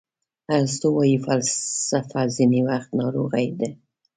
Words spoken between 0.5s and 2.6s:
ارسطو وایي فلسفه ځینې